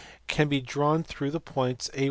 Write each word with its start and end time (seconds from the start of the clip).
can 0.27 0.47
be 0.49 0.59
drawn 0.59 1.03
through 1.03 1.29
the 1.29 1.39
points 1.39 1.87
(a 1.93 1.97
1? 1.97 1.99